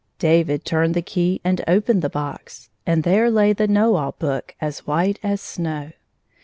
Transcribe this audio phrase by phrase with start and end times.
[0.17, 4.55] David turned the key and opened the box, and there lay the Know All Book
[4.59, 5.91] as white as snow.